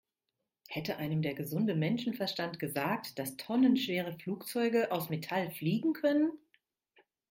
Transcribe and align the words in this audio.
Hätte 0.67 0.97
einem 0.97 1.21
der 1.21 1.35
gesunde 1.35 1.75
Menschenverstand 1.75 2.57
gesagt, 2.57 3.19
dass 3.19 3.37
tonnenschwere 3.37 4.17
Flugzeuge 4.17 4.91
aus 4.91 5.11
Metall 5.11 5.51
fliegen 5.51 5.93
können? 5.93 6.31